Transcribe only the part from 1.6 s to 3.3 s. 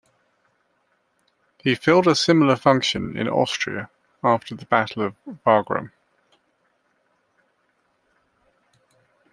filled a similar function in